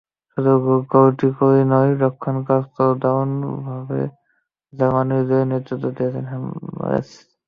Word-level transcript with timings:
শুধু 0.31 0.51
গোলটি 0.91 1.27
করেই 1.37 1.65
নয়, 1.71 1.91
রক্ষণকাজও 2.03 2.87
দারুণভাবে 3.01 3.99
সামলে 4.03 4.17
জার্মানির 4.73 5.23
জয়ে 5.29 5.45
নেতৃত্ব 5.51 5.85
দিয়েছেন 5.97 6.25
হামেলস। 6.31 7.09